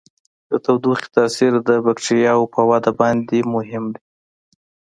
[0.49, 4.03] د تودوخې تاثیر د بکټریاوو په وده باندې مهم دی.